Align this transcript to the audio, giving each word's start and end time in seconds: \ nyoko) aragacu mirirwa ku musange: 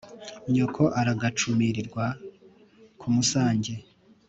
\ 0.27 0.51
nyoko) 0.53 0.83
aragacu 0.99 1.47
mirirwa 1.57 2.05
ku 2.99 3.07
musange: 3.15 3.73